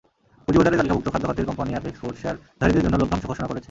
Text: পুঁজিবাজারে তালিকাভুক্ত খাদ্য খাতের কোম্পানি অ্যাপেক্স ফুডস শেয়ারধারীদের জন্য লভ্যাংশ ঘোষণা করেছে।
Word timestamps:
পুঁজিবাজারে 0.45 0.77
তালিকাভুক্ত 0.79 1.07
খাদ্য 1.13 1.25
খাতের 1.29 1.47
কোম্পানি 1.49 1.69
অ্যাপেক্স 1.73 1.97
ফুডস 2.01 2.17
শেয়ারধারীদের 2.21 2.83
জন্য 2.85 2.95
লভ্যাংশ 3.01 3.23
ঘোষণা 3.31 3.47
করেছে। 3.47 3.59